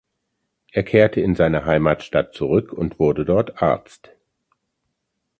Er 0.71 0.81
kehrte 0.81 1.21
in 1.21 1.35
seine 1.35 1.65
Heimatstadt 1.65 2.33
zurück 2.33 2.73
und 2.73 2.97
wurde 2.97 3.23
dort 3.23 3.61
Arzt. 3.61 4.09